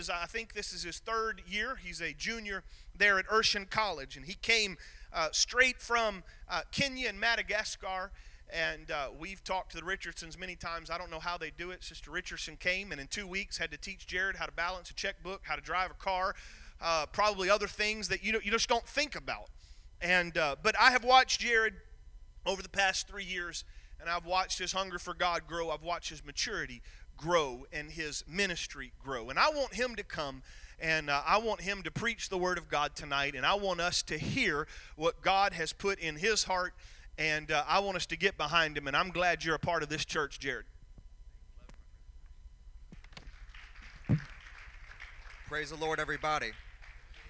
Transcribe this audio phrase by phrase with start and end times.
[0.00, 1.76] his, I think this is his third year.
[1.76, 2.64] He's a junior
[2.96, 4.76] there at Urshan College, and he came
[5.12, 8.10] uh, straight from uh, Kenya and Madagascar.
[8.52, 10.90] And uh, we've talked to the Richardsons many times.
[10.90, 11.84] I don't know how they do it.
[11.84, 14.94] Sister Richardson came and in two weeks had to teach Jared how to balance a
[14.94, 16.34] checkbook, how to drive a car,
[16.80, 19.50] uh, probably other things that you, you just don't think about.
[20.00, 21.74] And uh, but I have watched Jared
[22.44, 23.64] over the past three years,
[24.00, 25.70] and I've watched his hunger for God grow.
[25.70, 26.82] I've watched his maturity
[27.20, 29.30] grow and his ministry grow.
[29.30, 30.42] And I want him to come
[30.80, 33.34] and uh, I want him to preach the word of God tonight.
[33.34, 36.72] And I want us to hear what God has put in his heart.
[37.18, 38.86] And uh, I want us to get behind him.
[38.86, 40.64] And I'm glad you're a part of this church, Jared.
[45.48, 46.52] Praise the Lord, everybody.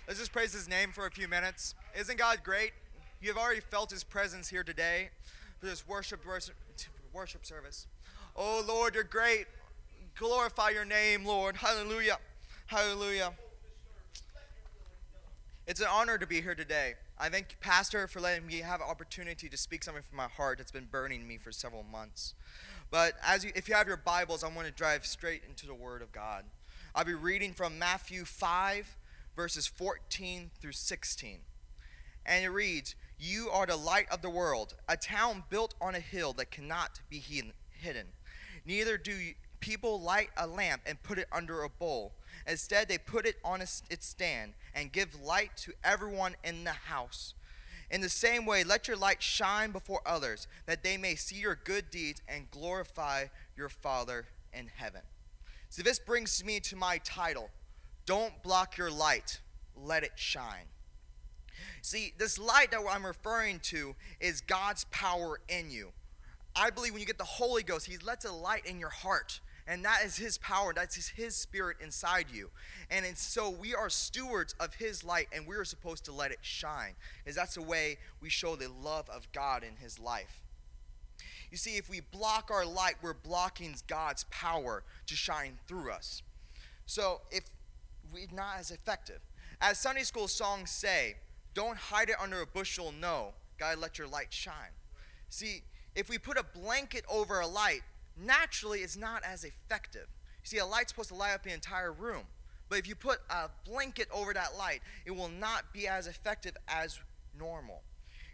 [0.07, 1.75] Let's just praise his name for a few minutes.
[1.99, 2.73] Isn't God great?
[3.21, 5.11] You've already felt his presence here today
[5.59, 6.55] for this worship, worship,
[7.13, 7.87] worship service.
[8.37, 9.47] Oh, Lord, you're great.
[10.17, 11.57] Glorify your name, Lord.
[11.57, 12.19] Hallelujah.
[12.67, 13.33] Hallelujah.
[15.67, 16.95] It's an honor to be here today.
[17.19, 20.59] I thank Pastor for letting me have an opportunity to speak something from my heart
[20.59, 22.35] that's been burning me for several months.
[22.91, 25.75] But as you, if you have your Bibles, I want to drive straight into the
[25.75, 26.45] Word of God.
[26.95, 28.97] I'll be reading from Matthew 5,
[29.37, 31.39] verses 14 through 16.
[32.27, 36.01] And it reads, You are the light of the world, a town built on a
[36.01, 38.07] hill that cannot be hidden.
[38.67, 39.13] Neither do
[39.61, 42.13] people light a lamp and put it under a bowl.
[42.47, 47.35] Instead, they put it on its stand and give light to everyone in the house.
[47.91, 51.57] In the same way, let your light shine before others, that they may see your
[51.57, 55.03] good deeds and glorify your Father in heaven.
[55.69, 57.51] So, this brings me to my title
[58.07, 59.41] Don't block your light,
[59.77, 60.67] let it shine.
[61.83, 65.93] See, this light that I'm referring to is God's power in you.
[66.55, 69.41] I believe when you get the Holy Ghost, He lets a light in your heart.
[69.71, 70.73] And that is His power.
[70.75, 72.51] That's His, Spirit inside you.
[72.91, 76.33] And, and so we are stewards of His light, and we are supposed to let
[76.33, 76.95] it shine.
[77.23, 80.43] Because that's the way we show the love of God in His life.
[81.53, 86.23] You see, if we block our light, we're blocking God's power to shine through us.
[86.87, 87.45] So if
[88.13, 89.21] we're not as effective.
[89.61, 91.15] As Sunday school songs say,
[91.55, 93.35] don't hide it under a bushel, no.
[93.57, 94.75] God, let your light shine.
[95.29, 95.63] See,
[95.95, 97.83] if we put a blanket over a light,
[98.17, 100.07] naturally it's not as effective.
[100.43, 102.25] You see, a light's supposed to light up the entire room.
[102.69, 106.57] But if you put a blanket over that light, it will not be as effective
[106.69, 107.01] as
[107.39, 107.83] normal.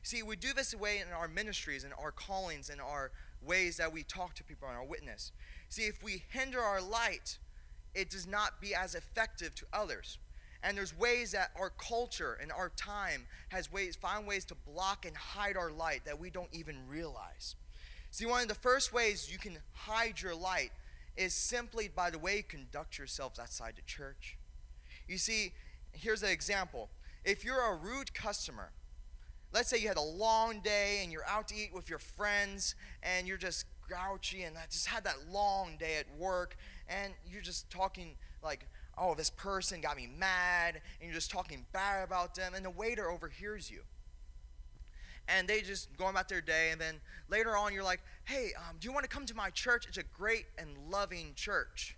[0.02, 3.10] See, we do this way in our ministries and our callings and our
[3.42, 5.32] ways that we talk to people and our witness.
[5.68, 7.38] See, if we hinder our light,
[7.94, 10.18] it does not be as effective to others.
[10.62, 15.06] And there's ways that our culture and our time has ways, find ways to block
[15.06, 17.56] and hide our light that we don't even realize.
[18.16, 20.70] See, one of the first ways you can hide your light
[21.18, 24.38] is simply by the way you conduct yourselves outside the church.
[25.06, 25.52] You see,
[25.92, 26.88] here's an example.
[27.26, 28.70] If you're a rude customer,
[29.52, 32.74] let's say you had a long day and you're out to eat with your friends
[33.02, 36.56] and you're just grouchy and I just had that long day at work
[36.88, 38.66] and you're just talking like
[38.98, 42.70] oh, this person got me mad, and you're just talking bad about them, and the
[42.70, 43.80] waiter overhears you.
[45.28, 48.76] And they just go about their day, and then later on, you're like, hey, um,
[48.78, 49.86] do you want to come to my church?
[49.88, 51.96] It's a great and loving church.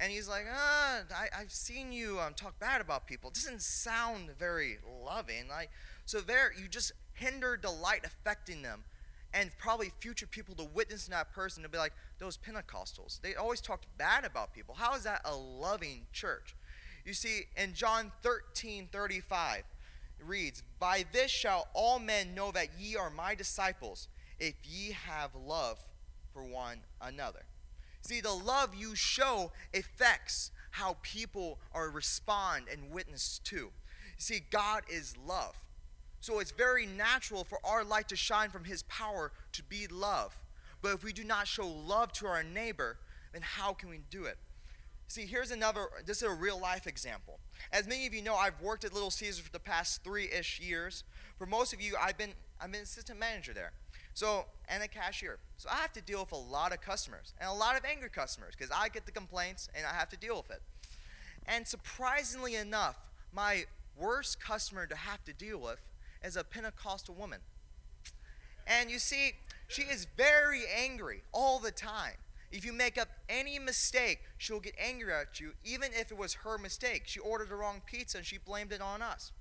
[0.00, 3.30] And he's like, uh, I, have seen you um, talk bad about people.
[3.30, 5.48] It doesn't sound very loving.
[5.48, 5.70] Like,
[6.04, 8.84] so there, you just hinder the light affecting them
[9.34, 13.60] and probably future people to witness that person to be like those pentecostals they always
[13.60, 16.54] talked bad about people how is that a loving church
[17.04, 19.64] you see in john 13 35 it
[20.24, 24.08] reads by this shall all men know that ye are my disciples
[24.38, 25.78] if ye have love
[26.32, 27.44] for one another
[28.02, 33.70] see the love you show affects how people are respond and witness to
[34.16, 35.54] see god is love
[36.20, 40.38] so it's very natural for our light to shine from His power to be love.
[40.82, 42.98] But if we do not show love to our neighbor,
[43.32, 44.38] then how can we do it?
[45.08, 47.40] See, here's another, this is a real life example.
[47.72, 50.60] As many of you know, I've worked at Little Caesars for the past three ish
[50.60, 51.02] years.
[51.38, 53.72] For most of you, I've been, I've been assistant manager there.
[54.12, 55.38] So, and a cashier.
[55.56, 58.10] So I have to deal with a lot of customers and a lot of angry
[58.10, 60.60] customers because I get the complaints and I have to deal with it.
[61.46, 62.96] And surprisingly enough,
[63.32, 63.64] my
[63.96, 65.80] worst customer to have to deal with
[66.22, 67.40] is a Pentecostal woman.
[68.66, 69.32] And you see,
[69.68, 72.16] she is very angry all the time.
[72.50, 76.34] If you make up any mistake, she'll get angry at you, even if it was
[76.34, 77.02] her mistake.
[77.06, 79.32] She ordered the wrong pizza and she blamed it on us.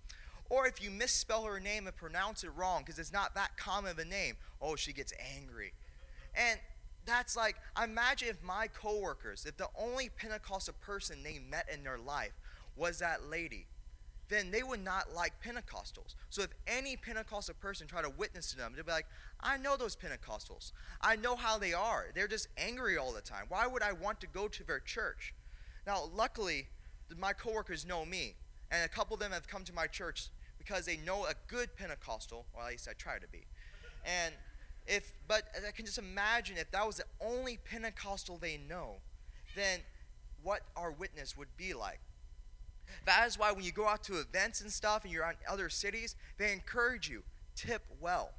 [0.50, 3.92] Or if you misspell her name and pronounce it wrong because it's not that common
[3.92, 5.74] of a name, oh, she gets angry.
[6.36, 6.59] And
[7.06, 11.98] that's like, imagine if my coworkers, if the only Pentecostal person they met in their
[11.98, 12.33] life
[12.75, 13.65] was that lady,
[14.30, 16.16] then they would not like Pentecostals.
[16.30, 19.08] So if any Pentecostal person tried to witness to them, they'd be like,
[19.40, 20.74] I know those Pentecostals.
[21.02, 22.08] I know how they are.
[22.14, 23.46] They're just angry all the time.
[23.50, 25.34] Why would I want to go to their church?
[25.86, 26.68] Now, luckily,
[27.18, 28.36] my coworkers know me,
[28.70, 31.76] and a couple of them have come to my church because they know a good
[31.78, 33.46] Pentecostal, or at least I try to be.
[34.04, 34.34] And
[34.86, 38.98] if, but I can just imagine if that was the only Pentecostal they know,
[39.56, 39.80] then
[40.44, 42.00] what our witness would be like.
[43.06, 45.69] That is why when you go out to events and stuff and you're in other
[45.69, 47.24] cities, they encourage you
[47.56, 48.31] tip well.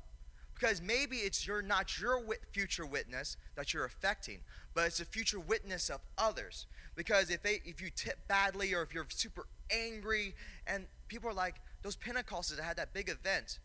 [0.54, 4.40] Because maybe it's your not your future witness that you're affecting,
[4.74, 6.66] but it's a future witness of others.
[6.96, 10.34] Because if they if you tip badly or if you're super angry
[10.66, 13.60] and people are like those Pentecostals that had that big event,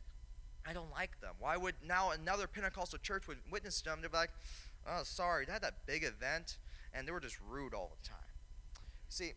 [0.68, 1.34] I don't like them.
[1.40, 4.00] Why would now another Pentecostal church would witness them?
[4.02, 4.32] They'd be like,
[4.88, 6.58] oh, sorry, they had that big event
[6.94, 8.18] and they were just rude all the time.
[9.10, 9.34] See,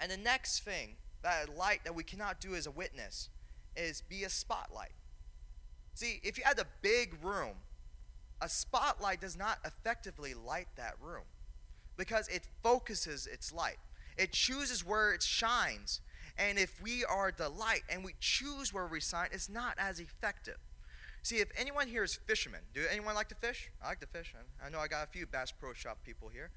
[0.00, 3.28] and the next thing, that light that we cannot do as a witness,
[3.76, 4.92] is be a spotlight.
[5.94, 7.56] See, if you had a big room,
[8.40, 11.24] a spotlight does not effectively light that room
[11.96, 13.78] because it focuses its light.
[14.16, 16.00] It chooses where it shines.
[16.38, 20.00] And if we are the light and we choose where we shine, it's not as
[20.00, 20.58] effective.
[21.22, 23.70] See, if anyone here is fishermen, do anyone like to fish?
[23.82, 24.34] I like to fish.
[24.64, 26.50] I know I got a few Bass Pro Shop people here.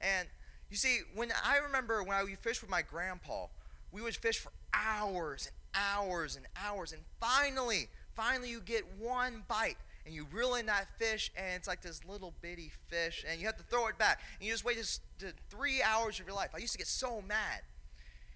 [0.00, 0.28] And
[0.72, 3.48] you see, when I remember when I would fish with my grandpa,
[3.92, 9.44] we would fish for hours and hours and hours, and finally, finally, you get one
[9.46, 9.76] bite,
[10.06, 13.44] and you reel in that fish, and it's like this little bitty fish, and you
[13.44, 15.02] have to throw it back, and you just wait just
[15.50, 16.48] three hours of your life.
[16.54, 17.60] I used to get so mad.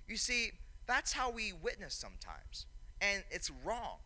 [0.06, 0.50] You see,
[0.87, 2.67] that's how we witness sometimes,
[3.00, 3.97] and it's wrong.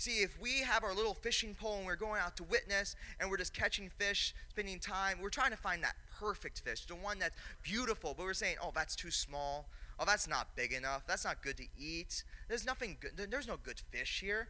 [0.00, 3.28] See, if we have our little fishing pole and we're going out to witness and
[3.28, 7.18] we're just catching fish, spending time, we're trying to find that perfect fish, the one
[7.18, 7.34] that's
[7.64, 9.66] beautiful, but we're saying, oh, that's too small.
[9.98, 11.02] Oh, that's not big enough.
[11.08, 12.22] That's not good to eat.
[12.46, 13.28] There's nothing good.
[13.28, 14.46] There's no good fish here.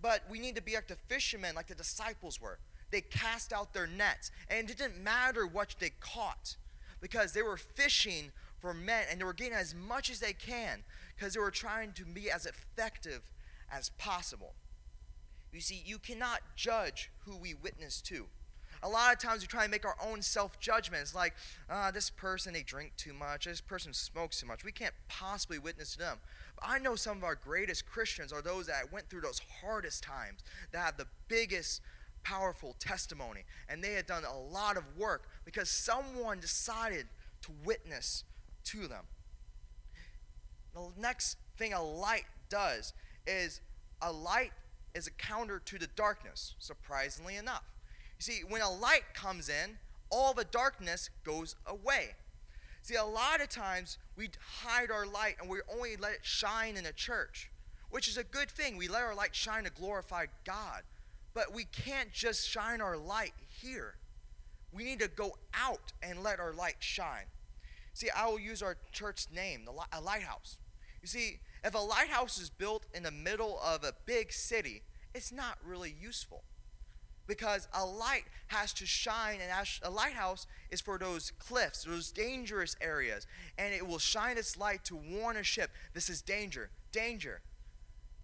[0.00, 2.58] But we need to be like the fishermen, like the disciples were.
[2.92, 6.56] They cast out their nets, and it didn't matter what they caught
[7.00, 8.30] because they were fishing
[8.60, 10.84] for men and they were getting as much as they can
[11.16, 13.22] because they were trying to be as effective
[13.72, 14.54] as possible.
[15.52, 18.26] You see, you cannot judge who we witness to.
[18.84, 21.34] A lot of times we try and make our own self judgments like,
[21.70, 24.64] ah, this person, they drink too much, this person smokes too much.
[24.64, 26.18] We can't possibly witness to them.
[26.56, 30.02] But I know some of our greatest Christians are those that went through those hardest
[30.02, 30.40] times,
[30.72, 31.80] that have the biggest,
[32.24, 33.42] powerful testimony.
[33.68, 37.06] And they had done a lot of work because someone decided
[37.42, 38.24] to witness
[38.64, 39.04] to them.
[40.74, 42.94] The next thing a light does
[43.26, 43.60] is
[44.00, 44.52] a light
[44.94, 47.64] is a counter to the darkness, surprisingly enough.
[48.18, 49.78] You see, when a light comes in,
[50.10, 52.10] all the darkness goes away.
[52.82, 54.28] See, a lot of times we
[54.62, 57.50] hide our light and we only let it shine in a church,
[57.90, 58.76] which is a good thing.
[58.76, 60.82] We let our light shine to glorify God.
[61.34, 63.94] But we can't just shine our light here.
[64.72, 67.26] We need to go out and let our light shine.
[67.94, 70.58] See, I will use our church name, a lighthouse.
[71.00, 74.82] You see, if a lighthouse is built in the middle of a big city,
[75.14, 76.42] it's not really useful
[77.26, 79.50] because a light has to shine and
[79.82, 83.26] a lighthouse is for those cliffs those dangerous areas
[83.56, 87.40] and it will shine its light to warn a ship this is danger danger.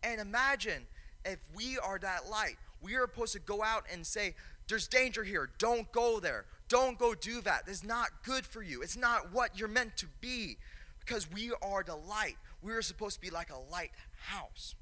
[0.03, 0.87] And imagine
[1.25, 4.35] if we are that light we are supposed to go out and say
[4.69, 8.83] there's danger here don't go there don't go do that it's not good for you
[8.83, 10.57] it's not what you're meant to be
[11.01, 14.75] because we are the light we are supposed to be like a lighthouse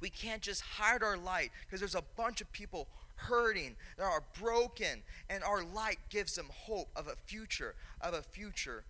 [0.00, 4.22] we can't just hide our light because there's a bunch of people hurting, that are
[4.40, 8.84] broken, and our light gives them hope of a future, of a future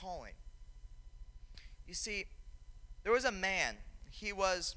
[0.00, 0.34] calling.
[1.88, 2.26] You see,
[3.02, 3.76] there was a man.
[4.10, 4.76] He was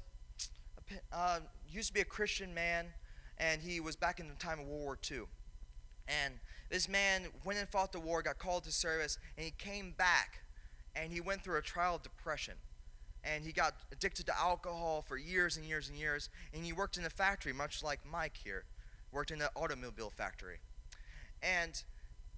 [1.12, 1.40] uh,
[1.70, 2.86] used to be a Christian man,
[3.38, 5.22] and he was back in the time of World War II.
[6.08, 6.34] And
[6.68, 10.40] this man went and fought the war, got called to service, and he came back,
[10.96, 12.54] and he went through a trial of depression.
[13.26, 16.96] And he got addicted to alcohol for years and years and years, and he worked
[16.96, 18.64] in a factory, much like Mike here
[19.12, 20.58] worked in an automobile factory.
[21.42, 21.82] And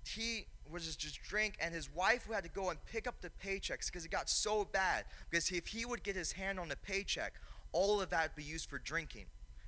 [0.07, 3.31] he was just, just drink, and his wife had to go and pick up the
[3.45, 5.05] paychecks because it got so bad.
[5.29, 7.35] Because if he would get his hand on the paycheck,
[7.73, 9.27] all of that would be used for drinking,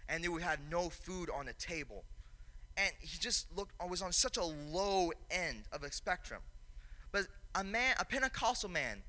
[0.08, 2.04] and they would have no food on the table.
[2.76, 6.40] And he just looked was on such a low end of a spectrum.
[7.12, 9.02] But a man, a Pentecostal man,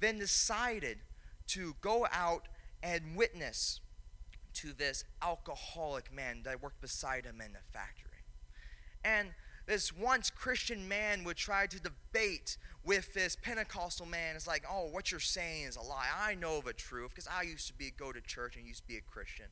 [0.00, 0.98] then decided
[1.48, 2.48] to go out
[2.82, 3.80] and witness
[4.54, 8.10] to this alcoholic man that worked beside him in the factory.
[9.04, 9.30] And
[9.66, 14.36] this once Christian man would try to debate with this Pentecostal man.
[14.36, 16.08] It's like, oh, what you're saying is a lie.
[16.18, 18.88] I know a truth because I used to be go to church and used to
[18.88, 19.46] be a Christian.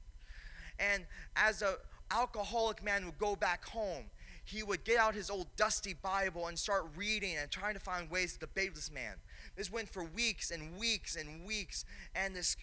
[0.79, 1.77] And as a
[2.11, 4.11] alcoholic man would go back home,
[4.45, 8.11] he would get out his old dusty Bible and start reading and trying to find
[8.11, 9.15] ways to debate this man.
[9.57, 12.57] This went for weeks and weeks and weeks, and this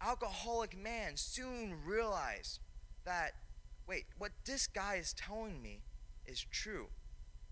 [0.00, 2.60] alcoholic man soon realized
[3.04, 3.32] that,
[3.86, 5.80] wait, what this guy is telling me
[6.26, 6.88] is true.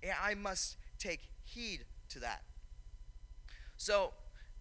[0.03, 2.43] And I must take heed to that.
[3.77, 4.13] So,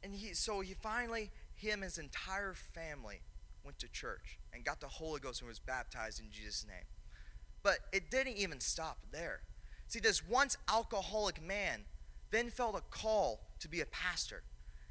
[0.04, 3.22] and he so he finally him his entire family
[3.64, 6.86] went to church and got the Holy Ghost and was baptized in Jesus' name.
[7.64, 9.42] But it didn't even stop there.
[9.88, 11.86] See, this once alcoholic man
[12.32, 14.44] then felt a call to be a pastor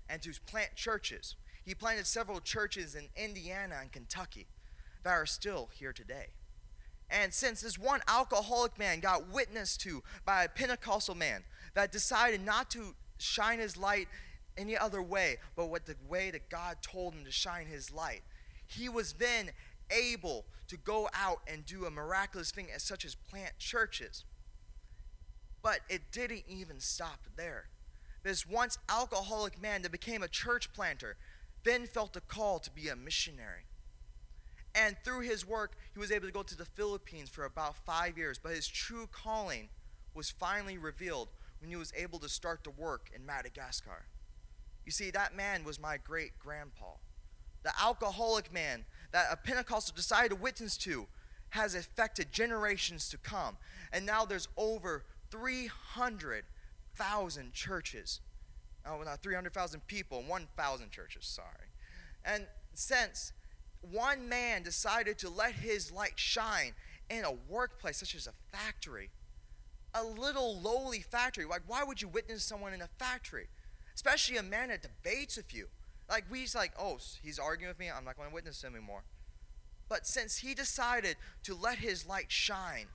[0.08, 1.36] and to plant churches.
[1.64, 4.46] He planted several churches in Indiana and Kentucky
[5.02, 6.28] that are still here today.
[7.10, 11.44] And since this one alcoholic man got witnessed to by a Pentecostal man
[11.74, 14.08] that decided not to shine his light
[14.56, 18.22] any other way, but what the way that God told him to shine his light,
[18.66, 19.50] he was then
[19.90, 24.24] able to go out and do a miraculous thing as such as plant churches.
[25.62, 27.68] But it didn't even stop there.
[28.26, 31.16] This once alcoholic man that became a church planter
[31.62, 33.66] then felt a call to be a missionary.
[34.74, 38.18] And through his work, he was able to go to the Philippines for about five
[38.18, 38.40] years.
[38.42, 39.68] But his true calling
[40.12, 41.28] was finally revealed
[41.60, 44.06] when he was able to start to work in Madagascar.
[44.84, 46.94] You see, that man was my great grandpa.
[47.62, 51.06] The alcoholic man that a Pentecostal decided to witness to
[51.50, 53.56] has affected generations to come.
[53.92, 55.04] And now there's over
[56.96, 58.20] 300,000 churches.
[58.88, 61.70] Oh, not 300,000 people, 1,000 churches, sorry.
[62.24, 63.32] And since
[63.80, 66.72] one man decided to let his light shine
[67.10, 69.10] in a workplace such as a factory,
[69.94, 73.48] a little lowly factory, like why would you witness someone in a factory?
[73.94, 75.66] Especially a man that debates with you.
[76.08, 78.74] Like we just like, oh, he's arguing with me, I'm not going to witness him
[78.74, 79.02] anymore.
[79.88, 82.86] But since he decided to let his light shine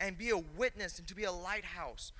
[0.00, 2.12] and be a witness and to be a lighthouse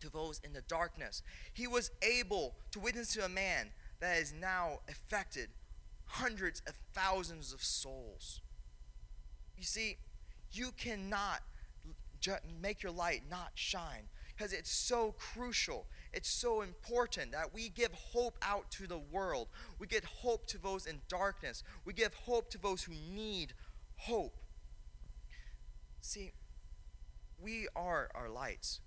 [0.00, 1.22] to those in the darkness,
[1.52, 5.48] he was able to witness to a man that has now affected
[6.06, 8.40] hundreds of thousands of souls.
[9.56, 9.98] You see,
[10.52, 11.40] you cannot
[12.60, 15.86] make your light not shine because it's so crucial.
[16.12, 19.48] It's so important that we give hope out to the world.
[19.78, 21.62] We give hope to those in darkness.
[21.84, 23.54] We give hope to those who need
[23.96, 24.36] hope.
[26.00, 26.32] See,
[27.40, 28.80] we are our lights.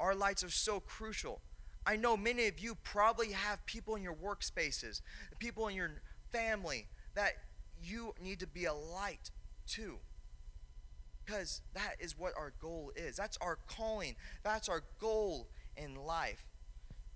[0.00, 1.40] Our lights are so crucial.
[1.86, 5.00] I know many of you probably have people in your workspaces,
[5.38, 5.90] people in your
[6.32, 7.32] family that
[7.82, 9.30] you need to be a light
[9.68, 9.98] to.
[11.24, 13.16] Because that is what our goal is.
[13.16, 14.16] That's our calling.
[14.42, 16.44] That's our goal in life.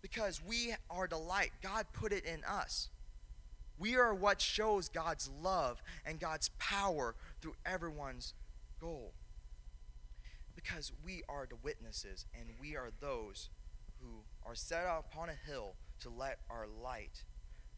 [0.03, 1.51] Because we are the light.
[1.63, 2.91] God put it in us.
[3.79, 8.35] We are what shows God's love and God's power through everyone's
[8.81, 9.13] goal.
[10.55, 13.51] Because we are the witnesses and we are those
[14.01, 17.25] who are set upon a hill to let our light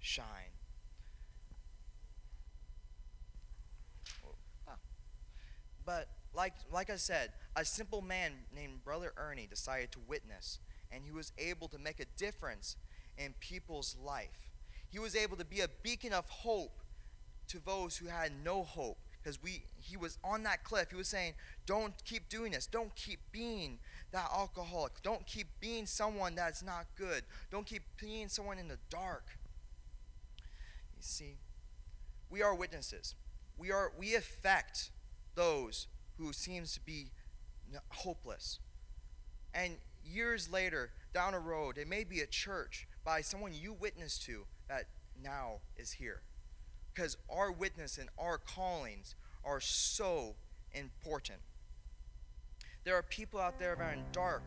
[0.00, 0.54] shine.
[4.68, 4.76] Ah.
[5.85, 10.59] But like, like I said, a simple man named Brother Ernie decided to witness,
[10.92, 12.76] and he was able to make a difference
[13.16, 14.50] in people's life.
[14.88, 16.80] He was able to be a beacon of hope
[17.49, 18.99] to those who had no hope.
[19.26, 20.90] Because we he was on that cliff.
[20.90, 21.35] He was saying,
[21.66, 22.64] Don't keep doing this.
[22.64, 23.80] Don't keep being
[24.12, 25.02] that alcoholic.
[25.02, 27.25] Don't keep being someone that's not good.
[27.50, 29.25] Don't keep being someone in the dark.
[30.97, 31.38] You see,
[32.30, 33.16] we are witnesses.
[33.59, 34.92] We are we affect
[35.35, 37.11] those who seems to be
[37.88, 38.61] hopeless.
[39.52, 44.23] And years later, down a road, it may be a church by someone you witnessed
[44.26, 44.85] to that
[45.21, 46.23] now is here.
[46.96, 50.34] Because our witness and our callings are so
[50.72, 51.38] important.
[52.84, 54.44] There are people out there that are in dark,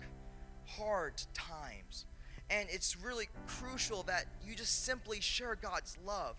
[0.66, 2.06] hard times.
[2.50, 6.38] And it's really crucial that you just simply share God's love.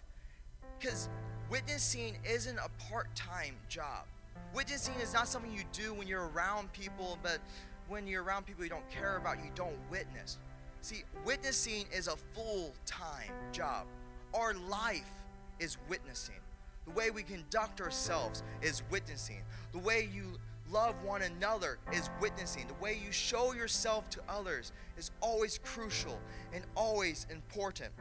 [0.80, 1.08] Because
[1.48, 4.06] witnessing isn't a part time job.
[4.52, 7.38] Witnessing is not something you do when you're around people, but
[7.86, 10.38] when you're around people you don't care about, you don't witness.
[10.80, 13.86] See, witnessing is a full time job.
[14.34, 15.10] Our life
[15.60, 16.40] is witnessing.
[16.86, 19.42] The way we conduct ourselves is witnessing.
[19.72, 20.38] The way you
[20.72, 22.66] love one another is witnessing.
[22.66, 26.18] The way you show yourself to others is always crucial
[26.52, 27.92] and always important.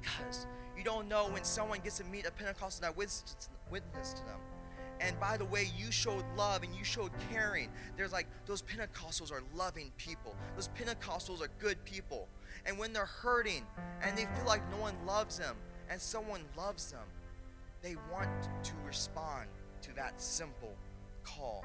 [0.00, 4.40] Because you don't know when someone gets to meet a Pentecostal that witness to them
[5.00, 7.70] And by the way, you showed love and you showed caring.
[7.96, 10.36] There's like those Pentecostals are loving people.
[10.54, 12.28] Those Pentecostals are good people.
[12.64, 13.66] And when they're hurting
[14.02, 15.56] and they feel like no one loves them
[15.90, 17.06] and someone loves them,
[17.82, 18.30] they want
[18.62, 19.48] to respond
[19.82, 20.74] to that simple
[21.24, 21.64] call.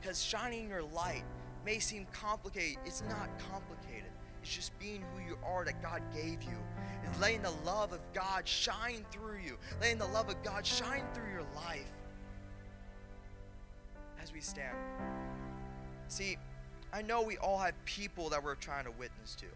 [0.00, 1.24] Because shining your light
[1.64, 4.10] may seem complicated, it's not complicated.
[4.42, 6.58] It's just being who you are that God gave you.
[7.04, 11.04] It's letting the love of God shine through you, letting the love of God shine
[11.14, 11.92] through your life.
[14.20, 14.76] As we stand.
[16.08, 16.36] See,
[16.92, 19.46] I know we all have people that we're trying to witness to.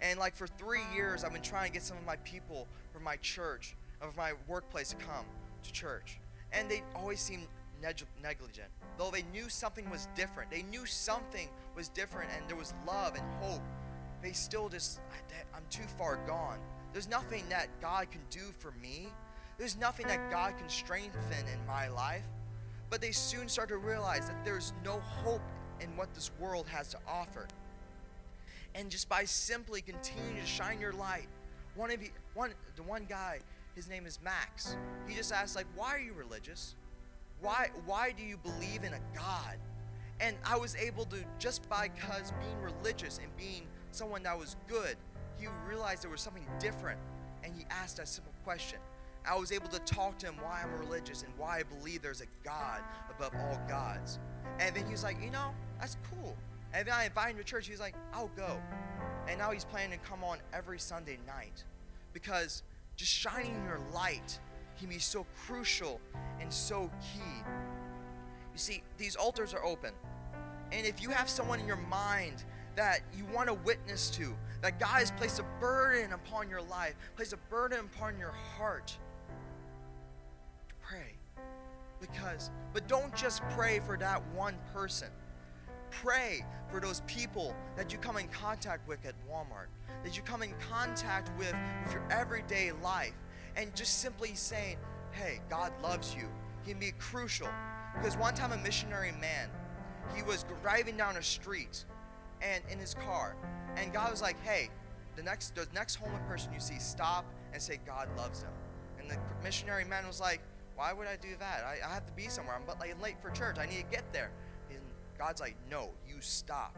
[0.00, 3.02] And like for three years, I've been trying to get some of my people from
[3.02, 5.24] my church, of my workplace to come
[5.62, 6.18] to church.
[6.52, 7.46] And they always seem
[8.22, 8.68] negligent.
[8.96, 13.14] Though they knew something was different, they knew something was different and there was love
[13.14, 13.62] and hope
[14.24, 15.00] they still just,
[15.54, 16.58] I'm too far gone.
[16.92, 19.08] There's nothing that God can do for me.
[19.58, 22.24] There's nothing that God can strengthen in my life.
[22.88, 25.42] But they soon start to realize that there's no hope
[25.80, 27.46] in what this world has to offer.
[28.74, 31.28] And just by simply continuing to shine your light,
[31.76, 33.40] one of you, one, the one guy,
[33.74, 34.76] his name is Max.
[35.06, 36.74] He just asked, like, why are you religious?
[37.40, 39.58] Why, why do you believe in a God?
[40.20, 44.56] And I was able to, just by cause being religious and being someone that was
[44.68, 44.96] good,
[45.38, 46.98] he realized there was something different
[47.42, 48.78] and he asked that simple question.
[49.26, 52.20] I was able to talk to him why I'm religious and why I believe there's
[52.20, 54.18] a God above all gods.
[54.60, 55.50] And then he was like, you know,
[55.80, 56.36] that's cool.
[56.74, 57.66] And then I invited him to church.
[57.66, 58.60] He was like, I'll go.
[59.28, 61.64] And now he's planning to come on every Sunday night
[62.12, 62.64] because
[62.96, 64.38] just shining your light
[64.78, 66.00] can be so crucial
[66.40, 67.42] and so key.
[68.52, 69.92] You see, these altars are open.
[70.72, 74.80] And if you have someone in your mind that you want to witness to, that
[74.80, 78.96] God has placed a burden upon your life, placed a burden upon your heart.
[80.80, 81.14] Pray.
[82.00, 85.08] Because, but don't just pray for that one person.
[86.02, 89.68] Pray for those people that you come in contact with at Walmart,
[90.02, 93.14] that you come in contact with with your everyday life,
[93.56, 94.76] and just simply saying,
[95.12, 96.28] hey, God loves you,
[96.66, 97.48] can be crucial.
[97.94, 99.48] Because one time a missionary man,
[100.14, 101.84] he was driving down a street
[102.42, 103.36] and in his car.
[103.76, 104.70] And God was like, hey,
[105.16, 108.52] the next the next homeless person you see, stop and say God loves them.
[108.98, 110.40] And the missionary man was like,
[110.76, 111.64] why would I do that?
[111.64, 112.56] I, I have to be somewhere.
[112.56, 113.58] I'm but late for church.
[113.58, 114.30] I need to get there.
[115.18, 116.76] God's like, no, you stop.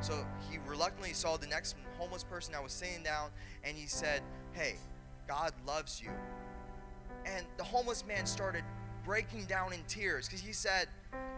[0.00, 3.30] So he reluctantly saw the next homeless person that was sitting down,
[3.64, 4.76] and he said, hey,
[5.26, 6.10] God loves you.
[7.24, 8.64] And the homeless man started
[9.04, 10.88] breaking down in tears because he said,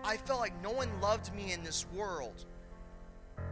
[0.03, 2.44] I felt like no one loved me in this world.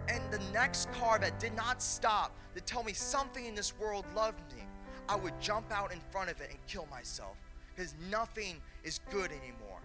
[0.08, 4.04] And the next car that did not stop to tell me something in this world
[4.14, 4.62] loved me,
[5.08, 7.36] I would jump out in front of it and kill myself
[7.74, 9.80] because nothing is good anymore.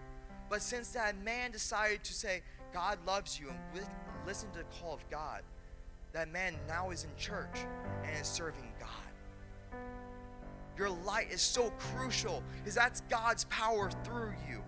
[0.48, 3.86] But since that man decided to say, God loves you and
[4.26, 5.42] listen to the call of God,
[6.12, 7.66] that man now is in church
[8.04, 8.88] and is serving God.
[10.76, 14.62] Your light is so crucial because that's God's power through you.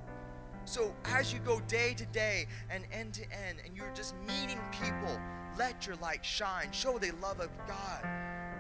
[0.65, 4.61] So as you go day to day and end to end, and you're just meeting
[4.73, 5.19] people,
[5.59, 6.73] let your light shine.
[6.73, 8.07] Show the love of God.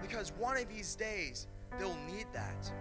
[0.00, 1.46] Because one of these days,
[1.78, 2.72] they'll need that.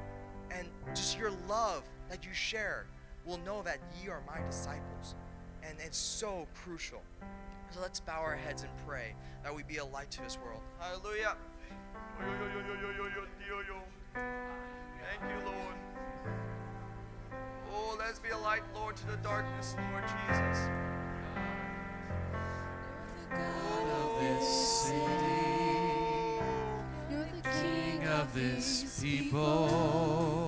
[0.51, 2.85] And just your love that you share
[3.25, 5.15] will know that ye are my disciples.
[5.63, 7.01] And it's so crucial.
[7.71, 10.61] So let's bow our heads and pray that we be a light to this world.
[10.79, 11.35] Hallelujah.
[14.13, 15.75] Thank you, Lord.
[17.71, 20.69] Oh, let's be a light, Lord, to the darkness, Lord Jesus.
[23.29, 24.47] You're the God of this
[24.87, 24.97] city.
[27.11, 30.38] You're the king of this people.